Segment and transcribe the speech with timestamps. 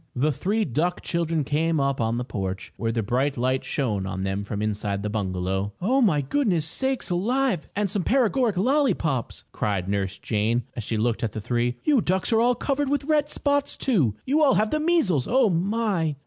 [0.15, 4.23] The three duck children came up on the porch, where the bright light shone on
[4.23, 5.73] them from inside the bungalow.
[5.79, 10.97] "Oh, my goodness me sakes alive and some paregoric lollypops!" cried Nurse Jane, as she
[10.97, 11.75] looked at the three.
[11.83, 14.15] "You ducks are all covered with red spots, too!
[14.25, 15.27] You all have the measles!
[15.27, 16.15] Oh, my!"